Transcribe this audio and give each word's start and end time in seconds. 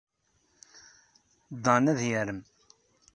Dan 1.63 1.85
ad 1.91 1.99
yarem. 2.09 2.39